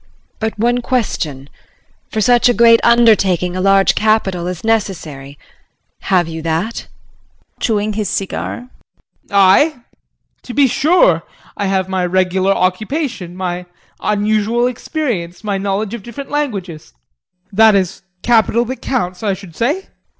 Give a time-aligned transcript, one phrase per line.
[0.39, 1.47] But one question.
[2.09, 5.37] For such a great undertaking a large capital is necessary,
[6.09, 6.87] have you that?
[7.59, 8.71] JEAN [Chewing his cigar].
[9.29, 9.81] I?
[10.41, 11.21] To be sure.
[11.55, 13.67] I have my regular occupation, my
[13.99, 16.93] unusual experience, my knowledge of different languages
[17.53, 19.85] that is capital that counts, I should say.